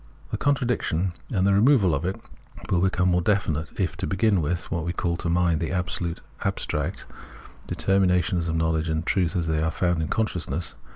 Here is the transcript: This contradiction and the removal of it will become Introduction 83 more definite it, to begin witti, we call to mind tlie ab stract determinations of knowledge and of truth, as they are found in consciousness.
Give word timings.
This 0.31 0.39
contradiction 0.39 1.13
and 1.29 1.45
the 1.45 1.53
removal 1.53 1.93
of 1.93 2.05
it 2.05 2.15
will 2.71 2.81
become 2.81 3.09
Introduction 3.09 3.11
83 3.11 3.11
more 3.11 3.21
definite 3.67 3.79
it, 3.79 3.97
to 3.99 4.07
begin 4.07 4.37
witti, 4.41 4.83
we 4.83 4.93
call 4.93 5.15
to 5.17 5.29
mind 5.29 5.61
tlie 5.61 5.69
ab 5.69 6.55
stract 6.55 7.03
determinations 7.67 8.47
of 8.47 8.55
knowledge 8.55 8.89
and 8.89 9.01
of 9.01 9.05
truth, 9.05 9.35
as 9.35 9.45
they 9.45 9.61
are 9.61 9.69
found 9.69 10.01
in 10.01 10.07
consciousness. 10.07 10.73